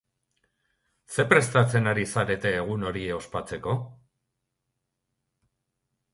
Zer 1.17 1.27
prestatzen 1.33 1.89
ari 1.91 2.05
zarete 2.13 2.55
egun 2.63 2.87
hori 2.93 3.05
ospatzeko? 3.19 3.77